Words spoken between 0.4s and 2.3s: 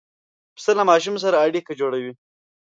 پسه له ماشوم سره اړیکه جوړوي.